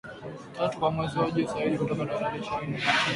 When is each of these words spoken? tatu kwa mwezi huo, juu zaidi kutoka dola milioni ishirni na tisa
tatu 0.57 0.79
kwa 0.79 0.91
mwezi 0.91 1.15
huo, 1.15 1.29
juu 1.31 1.45
zaidi 1.45 1.77
kutoka 1.77 2.05
dola 2.05 2.31
milioni 2.31 2.39
ishirni 2.47 2.71
na 2.71 2.77
tisa 2.77 2.93